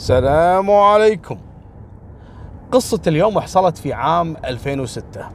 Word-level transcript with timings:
السلام 0.00 0.70
عليكم. 0.70 1.38
قصة 2.72 3.00
اليوم 3.06 3.40
حصلت 3.40 3.78
في 3.78 3.92
عام 3.92 4.36
2006 4.44 5.28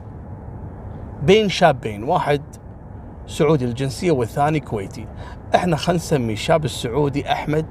بين 1.23 1.49
شابين 1.49 2.03
واحد 2.03 2.41
سعودي 3.28 3.65
الجنسية 3.65 4.12
والثاني 4.12 4.59
كويتي. 4.59 5.07
إحنا 5.55 5.75
خلينا 5.75 6.04
نسمي 6.04 6.33
الشاب 6.33 6.65
السعودي 6.65 7.31
أحمد 7.31 7.65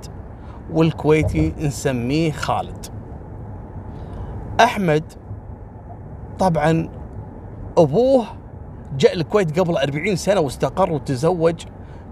والكويتي 0.72 1.54
نسميه 1.58 2.32
خالد. 2.32 2.86
أحمد 4.60 5.12
طبعا 6.38 6.88
أبوه 7.78 8.26
جاء 8.96 9.14
الكويت 9.14 9.60
قبل 9.60 9.76
40 9.76 10.16
سنة 10.16 10.40
واستقر 10.40 10.92
وتزوج 10.92 11.64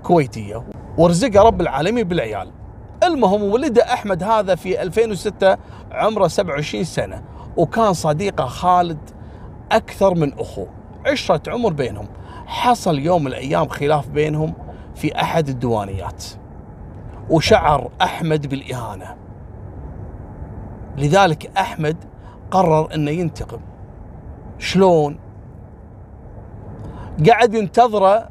كويتية. 0.02 0.64
ورزقه 0.98 1.42
رب 1.42 1.60
العالمين 1.60 2.08
بالعيال. 2.08 2.61
المهم 3.02 3.42
ولد 3.42 3.78
أحمد 3.78 4.22
هذا 4.22 4.54
في 4.54 4.82
2006 4.82 5.56
عمره 5.92 6.28
27 6.28 6.84
سنة 6.84 7.22
وكان 7.56 7.92
صديقه 7.92 8.46
خالد 8.46 9.10
أكثر 9.72 10.14
من 10.14 10.32
أخوه. 10.38 10.68
عشرة 11.06 11.52
عمر 11.52 11.72
بينهم. 11.72 12.06
حصل 12.46 12.98
يوم 12.98 13.20
من 13.20 13.26
الأيام 13.26 13.68
خلاف 13.68 14.08
بينهم 14.08 14.54
في 14.94 15.20
أحد 15.20 15.48
الديوانيات. 15.48 16.24
وشعر 17.30 17.90
أحمد 18.02 18.46
بالإهانة. 18.46 19.16
لذلك 20.98 21.50
أحمد 21.56 21.96
قرر 22.50 22.94
إنه 22.94 23.10
ينتقم. 23.10 23.60
شلون؟ 24.58 25.18
قعد 27.30 27.54
ينتظره 27.54 28.28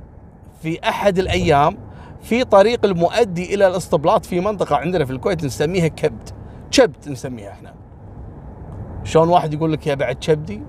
في 0.61 0.79
أحد 0.89 1.19
الأيام 1.19 1.77
في 2.21 2.43
طريق 2.43 2.85
المؤدي 2.85 3.55
إلى 3.55 3.67
الاسطبلات 3.67 4.25
في 4.25 4.39
منطقة 4.39 4.75
عندنا 4.75 5.05
في 5.05 5.11
الكويت 5.11 5.43
نسميها 5.43 5.87
كبد. 5.87 6.29
كبد 6.71 7.09
نسميها 7.09 7.51
إحنا. 7.51 7.73
شلون 9.03 9.29
واحد 9.29 9.53
يقول 9.53 9.73
لك 9.73 9.87
يا 9.87 9.95
بعد 9.95 10.15
كبدي؟ 10.15 10.61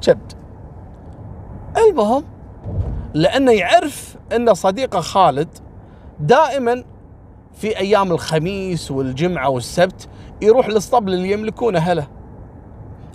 كبد. 0.00 0.32
المهم 1.76 2.24
لأنه 3.14 3.52
يعرف 3.52 4.16
أن 4.36 4.54
صديقه 4.54 5.00
خالد 5.00 5.48
دائما 6.20 6.84
في 7.54 7.78
أيام 7.78 8.12
الخميس 8.12 8.90
والجمعة 8.90 9.48
والسبت 9.48 10.08
يروح 10.42 10.66
الاسطبل 10.66 11.12
اللي 11.12 11.32
يملكونه 11.32 11.78
اهله 11.78 12.06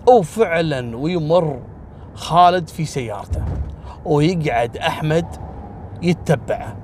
وفعلا 0.08 0.98
ويمر 0.98 1.62
خالد 2.14 2.68
في 2.68 2.86
سيارته. 2.86 3.44
ويقعد 4.06 4.78
أحمد 4.78 5.26
يتبعه. 6.02 6.83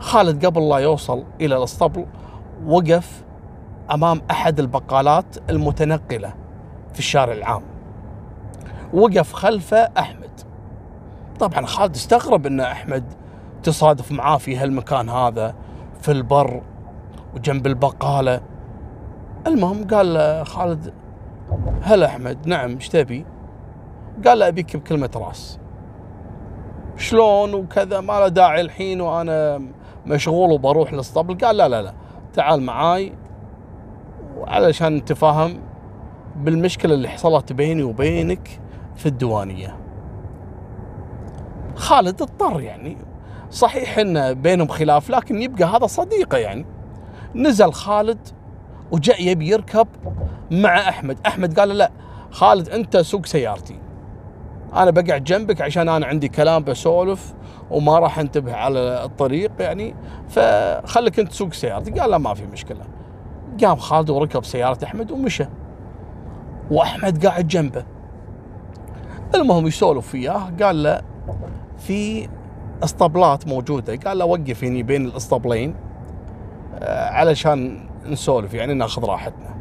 خالد 0.00 0.46
قبل 0.46 0.68
لا 0.68 0.76
يوصل 0.76 1.24
إلى 1.40 1.56
الأسطبل 1.56 2.06
وقف 2.66 3.24
أمام 3.90 4.22
أحد 4.30 4.60
البقالات 4.60 5.50
المتنقلة 5.50 6.34
في 6.92 6.98
الشارع 6.98 7.32
العام. 7.32 7.62
وقف 8.94 9.32
خلفه 9.32 9.88
أحمد. 9.98 10.40
طبعا 11.40 11.66
خالد 11.66 11.94
استغرب 11.94 12.46
إن 12.46 12.60
أحمد 12.60 13.04
تصادف 13.62 14.12
معاه 14.12 14.36
في 14.36 14.56
هالمكان 14.56 15.08
هذا 15.08 15.54
في 16.00 16.12
البر 16.12 16.62
وجنب 17.34 17.66
البقالة. 17.66 18.40
المهم 19.46 19.86
قال 19.86 20.46
خالد 20.46 20.92
هلا 21.82 22.06
أحمد 22.06 22.46
نعم 22.46 22.70
إيش 22.70 22.88
تبي؟ 22.88 23.26
قال 24.26 24.38
له 24.38 24.48
أبيك 24.48 24.76
بكلمة 24.76 25.10
راس. 25.16 25.58
شلون؟ 26.96 27.54
وكذا 27.54 28.00
ما 28.00 28.12
له 28.12 28.28
داعي 28.28 28.60
الحين 28.60 29.00
وأنا 29.00 29.62
مشغول 30.06 30.52
وبروح 30.52 30.92
للاسطبل 30.92 31.46
قال 31.46 31.56
لا 31.56 31.68
لا 31.68 31.82
لا 31.82 31.94
تعال 32.34 32.62
معاي 32.62 33.12
علشان 34.46 34.96
نتفاهم 34.96 35.60
بالمشكلة 36.36 36.94
اللي 36.94 37.08
حصلت 37.08 37.52
بيني 37.52 37.82
وبينك 37.82 38.60
في 38.96 39.06
الديوانية. 39.06 39.76
خالد 41.74 42.22
اضطر 42.22 42.60
يعني. 42.60 42.96
صحيح 43.50 43.98
إن 43.98 44.34
بينهم 44.34 44.68
خلاف 44.68 45.10
لكن 45.10 45.42
يبقى 45.42 45.64
هذا 45.64 45.86
صديقه 45.86 46.38
يعني. 46.38 46.66
نزل 47.34 47.72
خالد 47.72 48.18
وجاء 48.90 49.28
يبي 49.28 49.48
يركب 49.48 49.88
مع 50.50 50.88
أحمد. 50.88 51.18
أحمد 51.26 51.60
قال 51.60 51.68
لا 51.68 51.90
خالد 52.30 52.68
أنت 52.68 52.96
سوق 52.96 53.26
سيارتي. 53.26 53.78
أنا 54.76 54.90
بقعد 54.90 55.24
جنبك 55.24 55.60
عشان 55.60 55.88
أنا 55.88 56.06
عندي 56.06 56.28
كلام 56.28 56.64
بسولف 56.64 57.34
وما 57.70 57.98
راح 57.98 58.18
أنتبه 58.18 58.54
على 58.54 59.04
الطريق 59.04 59.52
يعني 59.60 59.94
فخليك 60.28 61.18
أنت 61.18 61.28
تسوق 61.28 61.52
سيارتي 61.52 61.90
قال 61.90 62.10
لا 62.10 62.18
ما 62.18 62.34
في 62.34 62.46
مشكلة. 62.46 62.84
قام 63.64 63.76
خالد 63.76 64.10
وركب 64.10 64.44
سيارة 64.44 64.84
أحمد 64.84 65.10
ومشى. 65.10 65.46
وأحمد 66.70 67.26
قاعد 67.26 67.48
جنبه. 67.48 67.84
المهم 69.34 69.66
يسولف 69.66 70.14
وياه. 70.14 70.50
قال 70.62 70.82
له 70.82 71.02
في 71.78 72.28
اسطبلات 72.84 73.48
موجودة. 73.48 73.96
قال 73.96 74.18
له 74.18 74.24
وقف 74.24 74.64
هني 74.64 74.82
بين 74.82 75.06
الاسطبلين 75.06 75.74
آه، 76.78 77.10
علشان 77.10 77.88
نسولف 78.06 78.54
يعني 78.54 78.74
ناخذ 78.74 79.04
راحتنا. 79.04 79.56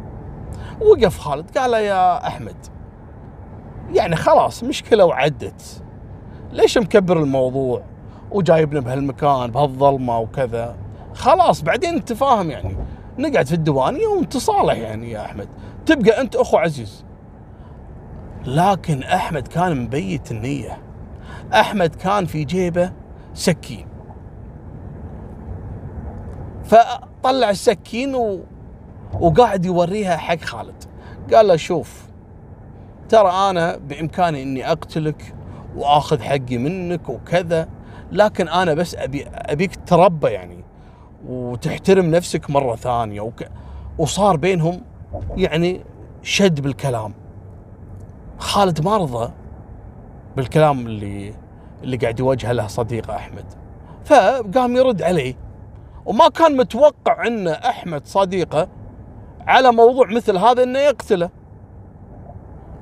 وقف 0.81 1.19
خالد. 1.19 1.57
قال 1.57 1.71
له 1.71 1.79
يا 1.79 2.27
أحمد 2.27 2.74
يعني 3.93 4.15
خلاص 4.15 4.63
مشكلة 4.63 5.05
وعدت. 5.05 5.83
ليش 6.51 6.77
مكبر 6.77 7.19
الموضوع 7.19 7.81
وجايبنا 8.31 8.79
بهالمكان 8.79 9.51
بهالظلمة 9.51 10.19
وكذا؟ 10.19 10.75
خلاص 11.13 11.61
بعدين 11.61 11.95
نتفاهم 11.95 12.51
يعني. 12.51 12.77
نقعد 13.17 13.45
في 13.45 13.53
الديوانيه 13.53 14.07
ونتصالح 14.07 14.73
يعني 14.73 15.11
يا 15.11 15.25
أحمد. 15.25 15.47
تبقى 15.85 16.21
أنت 16.21 16.35
أخو 16.35 16.57
عزيز. 16.57 17.05
لكن 18.45 19.03
أحمد 19.03 19.47
كان 19.47 19.81
مبيت 19.81 20.31
النية. 20.31 20.77
أحمد 21.53 21.95
كان 21.95 22.25
في 22.25 22.43
جيبه 22.43 22.91
سكين. 23.33 23.87
فطلع 26.63 27.49
السكين 27.49 28.15
و... 28.15 28.39
وقاعد 29.19 29.65
يوريها 29.65 30.17
حق 30.17 30.39
خالد. 30.41 30.83
قال 31.33 31.47
له 31.47 31.55
شوف 31.55 32.05
ترى 33.09 33.31
أنا 33.49 33.77
بإمكاني 33.77 34.43
إني 34.43 34.71
أقتلك 34.71 35.35
وأخذ 35.75 36.21
حقي 36.21 36.57
منك 36.57 37.09
وكذا 37.09 37.69
لكن 38.11 38.47
أنا 38.47 38.73
بس 38.73 38.95
أبي 38.95 39.25
أبيك 39.27 39.71
تربى 39.85 40.27
يعني 40.27 40.63
وتحترم 41.27 42.05
نفسك 42.05 42.49
مرة 42.49 42.75
ثانية 42.75 43.21
وك... 43.21 43.47
وصار 43.97 44.35
بينهم 44.35 44.81
يعني 45.37 45.81
شد 46.21 46.61
بالكلام. 46.61 47.13
خالد 48.39 48.85
ما 48.85 48.97
رضى 48.97 49.31
بالكلام 50.35 50.87
اللي 50.87 51.33
اللي 51.83 51.97
قاعد 51.97 52.19
يوجهه 52.19 52.51
له 52.51 52.67
صديقه 52.67 53.15
أحمد. 53.15 53.45
فقام 54.05 54.75
يرد 54.75 55.01
عليه. 55.01 55.35
وما 56.05 56.29
كان 56.29 56.57
متوقع 56.57 57.27
إن 57.27 57.47
أحمد 57.47 58.05
صديقه 58.05 58.67
على 59.47 59.71
موضوع 59.71 60.07
مثل 60.07 60.37
هذا 60.37 60.63
إنه 60.63 60.79
يقتله. 60.79 61.29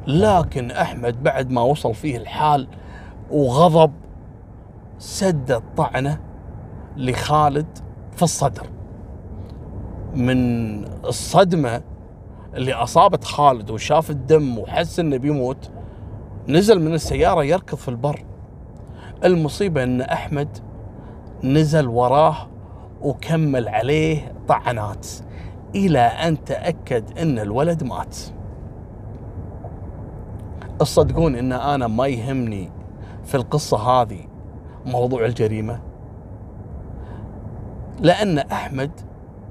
لكن 0.07 0.71
أحمد 0.71 1.23
بعد 1.23 1.51
ما 1.51 1.61
وصل 1.61 1.93
فيه 1.93 2.17
الحال 2.17 2.67
وغضب 3.31 3.91
سد 4.97 5.51
الطعنة 5.51 6.19
لخالد 6.97 7.77
في 8.15 8.23
الصدر. 8.23 8.67
من 10.15 10.83
الصدمة 10.85 11.81
اللي 12.53 12.73
أصابت 12.73 13.23
خالد 13.23 13.69
وشاف 13.69 14.09
الدم 14.09 14.57
وحس 14.57 14.99
إنه 14.99 15.17
بيموت 15.17 15.69
نزل 16.47 16.81
من 16.81 16.93
السيارة 16.93 17.43
يركض 17.43 17.77
في 17.77 17.87
البر. 17.87 18.23
المصيبة 19.23 19.83
إن 19.83 20.01
أحمد 20.01 20.57
نزل 21.43 21.87
وراه 21.87 22.47
وكمل 23.01 23.67
عليه 23.67 24.33
طعنات 24.47 25.07
إلى 25.75 25.99
أن 25.99 26.43
تأكد 26.43 27.17
إن 27.19 27.39
الولد 27.39 27.83
مات. 27.83 28.17
تصدقون 30.83 31.35
إن 31.35 31.51
أنا 31.51 31.87
ما 31.87 32.07
يهمني 32.07 32.69
في 33.23 33.35
القصة 33.35 33.77
هذه 33.77 34.19
موضوع 34.85 35.25
الجريمة؟ 35.25 35.79
لأن 37.99 38.37
أحمد 38.37 38.91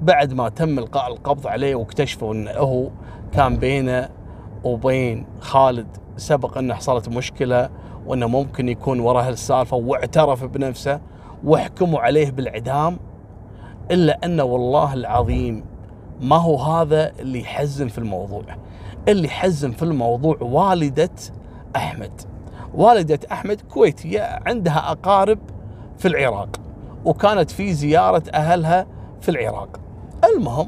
بعد 0.01 0.33
ما 0.33 0.49
تم 0.49 0.79
إلقاء 0.79 1.07
القبض 1.07 1.47
عليه 1.47 1.75
واكتشفوا 1.75 2.33
انه 2.33 2.51
هو 2.51 2.89
كان 3.31 3.57
بينه 3.57 4.09
وبين 4.63 5.25
خالد 5.39 5.87
سبق 6.17 6.57
إنه 6.57 6.73
حصلت 6.73 7.09
مشكلة 7.09 7.69
وإنه 8.05 8.27
ممكن 8.27 8.69
يكون 8.69 8.99
وراء 8.99 9.27
هالسالفة 9.27 9.77
واعترف 9.77 10.43
بنفسه 10.43 10.99
وحكموا 11.45 11.99
عليه 11.99 12.31
بالإعدام 12.31 12.99
إلا 13.91 14.25
أنه 14.25 14.43
والله 14.43 14.93
العظيم 14.93 15.65
ما 16.21 16.35
هو 16.35 16.57
هذا 16.57 17.11
اللي 17.19 17.41
يحزن 17.41 17.87
في 17.87 17.97
الموضوع. 17.97 18.43
اللي 19.07 19.27
يحزن 19.27 19.71
في 19.71 19.83
الموضوع 19.83 20.37
والدة 20.41 21.09
أحمد. 21.75 22.21
والدة 22.73 23.19
أحمد 23.31 23.61
كويتية 23.61 24.39
عندها 24.45 24.91
أقارب 24.91 25.39
في 25.97 26.07
العراق 26.07 26.49
وكانت 27.05 27.51
في 27.51 27.73
زيارة 27.73 28.23
أهلها 28.33 28.87
في 29.21 29.29
العراق. 29.29 29.79
المهم 30.35 30.67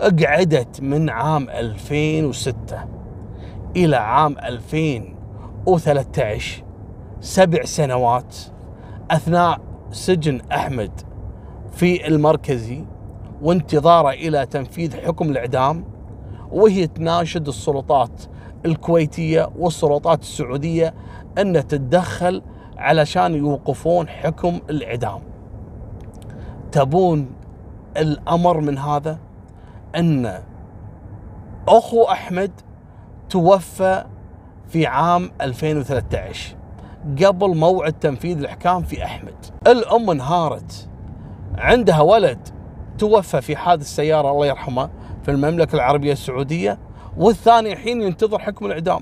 قعدت 0.00 0.80
من 0.80 1.10
عام 1.10 1.50
2006 1.50 2.56
إلى 3.76 3.96
عام 3.96 4.36
2013 4.38 6.62
سبع 7.20 7.64
سنوات 7.64 8.36
أثناء 9.10 9.60
سجن 9.90 10.40
أحمد 10.52 10.90
في 11.72 12.08
المركزي 12.08 12.84
وانتظاره 13.42 14.10
إلى 14.10 14.46
تنفيذ 14.46 14.96
حكم 14.96 15.30
الإعدام 15.30 15.84
وهي 16.54 16.86
تناشد 16.86 17.48
السلطات 17.48 18.22
الكويتية 18.66 19.50
والسلطات 19.58 20.22
السعودية 20.22 20.94
أن 21.38 21.52
تتدخل 21.52 22.42
علشان 22.76 23.34
يوقفون 23.34 24.08
حكم 24.08 24.60
الإعدام 24.70 25.20
تبون 26.72 27.30
الأمر 27.96 28.60
من 28.60 28.78
هذا؟ 28.78 29.18
أن 29.96 30.42
أخو 31.68 32.02
أحمد 32.02 32.50
توفى 33.30 34.04
في 34.68 34.86
عام 34.86 35.30
2013 35.40 36.56
قبل 37.24 37.56
موعد 37.56 37.92
تنفيذ 37.92 38.38
الإحكام 38.38 38.82
في 38.82 39.04
أحمد. 39.04 39.46
الأم 39.66 40.10
انهارت 40.10 40.88
عندها 41.58 42.00
ولد 42.00 42.48
توفى 42.98 43.40
في 43.40 43.56
حادث 43.56 43.86
سيارة 43.86 44.30
الله 44.30 44.46
يرحمه 44.46 44.90
في 45.24 45.30
المملكة 45.30 45.74
العربية 45.76 46.12
السعودية 46.12 46.78
والثاني 47.16 47.72
الحين 47.72 48.02
ينتظر 48.02 48.38
حكم 48.38 48.66
الإعدام. 48.66 49.00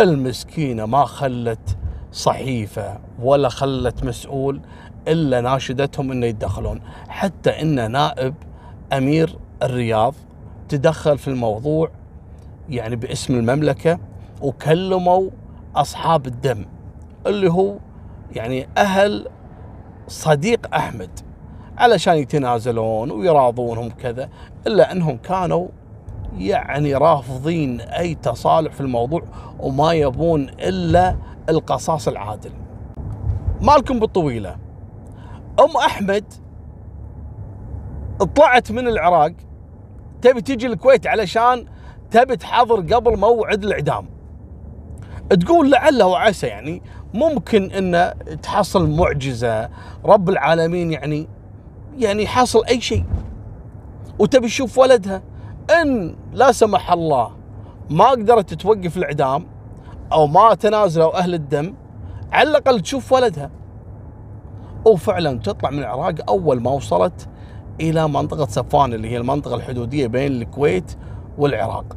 المسكينة 0.00 0.86
ما 0.86 1.04
خلت 1.04 1.76
صحيفة 2.12 2.98
ولا 3.22 3.48
خلت 3.48 4.04
مسؤول 4.04 4.60
إلا 5.08 5.40
ناشدتهم 5.40 6.12
أنه 6.12 6.26
يتدخلون. 6.26 6.80
حتى 7.08 7.50
أن 7.50 7.90
نائب 7.92 8.34
أمير 8.92 9.38
الرياض 9.62 10.14
تدخل 10.68 11.18
في 11.18 11.28
الموضوع 11.28 11.90
يعني 12.68 12.96
باسم 12.96 13.34
المملكة 13.34 13.98
وكلموا 14.42 15.30
أصحاب 15.76 16.26
الدم 16.26 16.64
اللي 17.26 17.50
هو 17.50 17.76
يعني 18.32 18.68
أهل 18.76 19.28
صديق 20.08 20.74
أحمد. 20.74 21.10
علشان 21.78 22.16
يتنازلون 22.16 23.10
ويراضونهم 23.10 23.90
كذا 23.90 24.28
إلا 24.66 24.92
أنهم 24.92 25.16
كانوا 25.16 25.68
يعني 26.38 26.94
رافضين 26.94 27.80
أي 27.80 28.14
تصالح 28.14 28.72
في 28.72 28.80
الموضوع 28.80 29.22
وما 29.60 29.92
يبون 29.92 30.48
إلا 30.48 31.16
القصاص 31.48 32.08
العادل. 32.08 32.50
مالكم 33.62 34.00
بالطويلة. 34.00 34.56
أم 35.60 35.76
أحمد 35.86 36.24
طلعت 38.36 38.72
من 38.72 38.88
العراق 38.88 39.32
تبي 40.22 40.40
تجي 40.40 40.66
الكويت 40.66 41.06
علشان 41.06 41.66
تبي 42.10 42.36
تحضر 42.36 42.94
قبل 42.94 43.18
موعد 43.18 43.64
الإعدام. 43.64 44.06
تقول 45.30 45.70
لعله 45.70 46.06
وعسى 46.06 46.46
يعني 46.46 46.82
ممكن 47.14 47.70
ان 47.70 48.14
تحصل 48.42 48.90
معجزة 48.90 49.68
رب 50.04 50.28
العالمين 50.28 50.92
يعني 50.92 51.28
يعني 51.98 52.26
حصل 52.26 52.64
أي 52.64 52.80
شيء. 52.80 53.04
وتبي 54.18 54.46
تشوف 54.46 54.78
ولدها 54.78 55.22
إن 55.82 56.16
لا 56.32 56.52
سمح 56.52 56.92
الله 56.92 57.30
ما 57.90 58.10
قدرت 58.10 58.54
توقف 58.54 58.96
الإعدام 58.96 59.46
أو 60.12 60.26
ما 60.26 60.54
تنازلوا 60.54 61.18
أهل 61.18 61.34
الدم 61.34 61.74
على 62.32 62.50
الأقل 62.50 62.80
تشوف 62.80 63.12
ولدها. 63.12 63.50
وفعلا 64.86 65.38
تطلع 65.38 65.70
من 65.70 65.78
العراق 65.78 66.14
أول 66.28 66.62
ما 66.62 66.70
وصلت 66.70 67.28
إلى 67.80 68.08
منطقة 68.08 68.46
صفوان 68.46 68.94
اللي 68.94 69.10
هي 69.10 69.16
المنطقة 69.16 69.54
الحدودية 69.54 70.06
بين 70.06 70.32
الكويت 70.32 70.96
والعراق. 71.38 71.96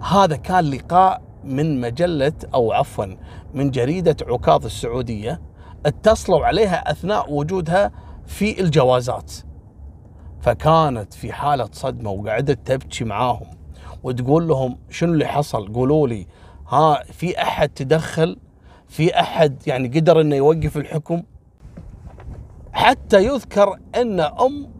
هذا 0.00 0.36
كان 0.36 0.64
لقاء 0.64 1.22
من 1.44 1.80
مجلة 1.80 2.32
أو 2.54 2.72
عفوا 2.72 3.06
من 3.54 3.70
جريدة 3.70 4.16
عكاظ 4.28 4.64
السعودية 4.64 5.40
اتصلوا 5.86 6.46
عليها 6.46 6.90
أثناء 6.90 7.32
وجودها 7.32 7.92
في 8.26 8.60
الجوازات. 8.60 9.32
فكانت 10.40 11.14
في 11.14 11.32
حالة 11.32 11.68
صدمة 11.72 12.10
وقعدت 12.10 12.66
تبكي 12.66 13.04
معاهم 13.04 13.46
وتقول 14.02 14.48
لهم 14.48 14.78
شنو 14.90 15.12
اللي 15.12 15.26
حصل؟ 15.26 15.72
قولوا 15.72 16.08
لي 16.08 16.26
ها 16.68 17.02
في 17.04 17.42
أحد 17.42 17.68
تدخل؟ 17.68 18.36
في 18.88 19.20
أحد 19.20 19.62
يعني 19.66 19.88
قدر 19.88 20.20
أنه 20.20 20.36
يوقف 20.36 20.76
الحكم؟ 20.76 21.22
حتى 22.72 23.24
يذكر 23.24 23.78
أن 23.94 24.20
أم 24.20 24.70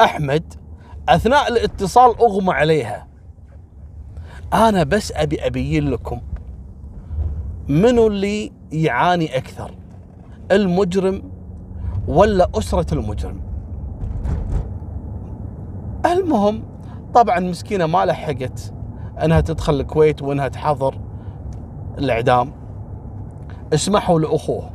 أحمد 0.00 0.54
أثناء 1.08 1.48
الاتصال 1.48 2.20
أغمى 2.20 2.52
عليها. 2.52 3.08
أنا 4.52 4.82
بس 4.82 5.12
أبي 5.12 5.46
أبين 5.46 5.90
لكم 5.90 6.20
منو 7.68 8.06
اللي 8.06 8.52
يعاني 8.72 9.36
أكثر. 9.36 9.74
المجرم 10.52 11.31
ولا 12.08 12.48
أسرة 12.54 12.94
المجرم. 12.94 13.40
المهم 16.06 16.62
طبعا 17.14 17.40
مسكينة 17.40 17.86
ما 17.86 18.04
لحقت 18.04 18.72
أنها 19.24 19.40
تدخل 19.40 19.80
الكويت 19.80 20.22
وأنها 20.22 20.48
تحضر 20.48 20.98
الإعدام. 21.98 22.52
اسمحوا 23.74 24.20
لأخوه. 24.20 24.70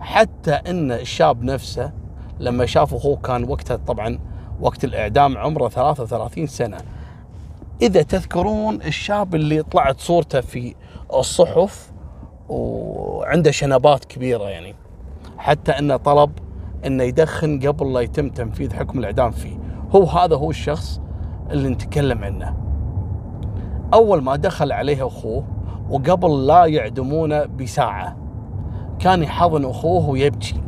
حتى 0.00 0.52
أن 0.52 0.92
الشاب 0.92 1.42
نفسه 1.42 1.92
لما 2.40 2.66
شاف 2.66 2.94
أخوه 2.94 3.16
كان 3.16 3.44
وقتها 3.50 3.76
طبعا 3.76 4.18
وقت 4.60 4.84
الإعدام 4.84 5.38
عمره 5.38 5.68
33 5.68 6.46
سنة. 6.46 6.78
إذا 7.82 8.02
تذكرون 8.02 8.74
الشاب 8.82 9.34
اللي 9.34 9.62
طلعت 9.62 10.00
صورته 10.00 10.40
في 10.40 10.74
الصحف 11.14 11.92
وعنده 12.48 13.50
شنبات 13.50 14.04
كبيرة 14.04 14.44
يعني. 14.44 14.74
حتى 15.38 15.72
أنه 15.72 15.96
طلب 15.96 16.30
إنه 16.86 17.04
يدخن 17.04 17.60
قبل 17.60 17.92
لا 17.92 18.00
يتم 18.00 18.28
تنفيذ 18.28 18.74
حكم 18.74 18.98
الإعدام 18.98 19.30
فيه. 19.30 19.58
هو 19.94 20.04
هذا 20.04 20.36
هو 20.36 20.50
الشخص 20.50 21.00
اللي 21.50 21.68
نتكلم 21.68 22.24
عنه. 22.24 22.56
أول 23.94 24.22
ما 24.22 24.36
دخل 24.36 24.72
عليه 24.72 25.06
أخوه 25.06 25.44
وقبل 25.90 26.46
لا 26.46 26.64
يعدمونه 26.64 27.44
بساعة 27.44 28.16
كان 28.98 29.22
يحضن 29.22 29.64
أخوه 29.64 30.08
ويبكي. 30.08 30.62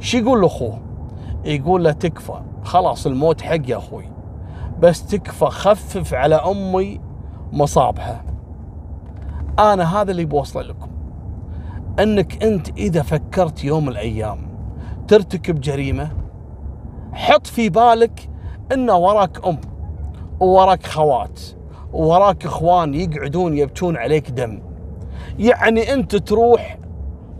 شو 0.00 0.18
يقول 0.18 0.42
لأخوه؟ 0.42 0.78
يقول 1.44 1.84
له 1.84 1.92
تكفى. 1.92 2.42
خلاص 2.64 3.06
الموت 3.06 3.40
حق 3.40 3.68
يا 3.68 3.76
أخوي. 3.76 4.04
بس 4.80 5.06
تكفى 5.06 5.44
خفف 5.44 6.14
على 6.14 6.34
أمي 6.34 7.00
مصابها. 7.52 8.24
أنا 9.58 10.00
هذا 10.00 10.10
اللي 10.10 10.24
بوصله 10.24 10.62
لكم. 10.62 10.88
إنك 11.98 12.44
أنت 12.44 12.68
إذا 12.68 13.02
فكرت 13.02 13.64
يوم 13.64 13.82
من 13.82 13.88
الأيام 13.88 14.51
ترتكب 15.08 15.60
جريمة. 15.60 16.10
حط 17.12 17.46
في 17.46 17.68
بالك 17.68 18.28
إن 18.72 18.90
وراك 18.90 19.46
أم 19.46 19.58
ووراك 20.40 20.86
خوات 20.86 21.40
ووراك 21.92 22.46
إخوان 22.46 22.94
يقعدون 22.94 23.58
يبكون 23.58 23.96
عليك 23.96 24.30
دم. 24.30 24.62
يعني 25.38 25.92
أنت 25.92 26.16
تروح 26.16 26.78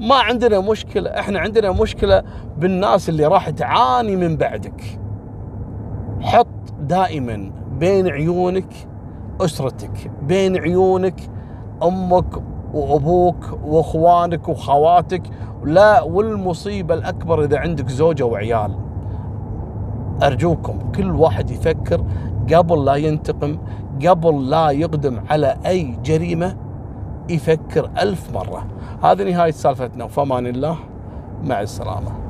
ما 0.01 0.15
عندنا 0.15 0.61
مشكلة 0.61 1.11
إحنا 1.11 1.39
عندنا 1.39 1.73
مشكلة 1.73 2.23
بالناس 2.59 3.09
اللي 3.09 3.27
راح 3.27 3.51
تعاني 3.51 4.17
من 4.17 4.37
بعدك. 4.37 5.01
حط 6.21 6.73
دائما 6.81 7.53
بين 7.79 8.09
عيونك 8.09 8.75
أسرتك 9.41 10.11
بين 10.23 10.57
عيونك 10.57 11.21
أمك 11.83 12.43
وأبوك 12.75 13.59
وأخوانك 13.65 14.49
وخواتك 14.49 15.23
لا 15.65 16.03
والمصيبة 16.03 16.95
الأكبر 16.95 17.45
إذا 17.45 17.59
عندك 17.59 17.89
زوجة 17.89 18.25
وعيال. 18.25 18.75
أرجوكم 20.23 20.79
كل 20.95 21.11
واحد 21.11 21.51
يفكر 21.51 22.05
قبل 22.55 22.85
لا 22.85 22.95
ينتقم 22.95 23.59
قبل 24.07 24.51
لا 24.51 24.71
يقدم 24.71 25.21
على 25.31 25.57
أي 25.67 25.99
جريمة 26.05 26.57
يفكر 27.31 27.91
ألف 28.03 28.35
مرة. 28.35 28.67
هذه 29.03 29.23
نهاية 29.23 29.51
سالفتنا 29.51 30.05
وفمان 30.05 30.47
الله 30.47 30.77
مع 31.45 31.61
السلامة. 31.61 32.22